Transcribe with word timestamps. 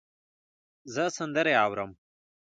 زه 0.93 1.03
سندرې 1.17 1.53
اورم. 1.63 1.91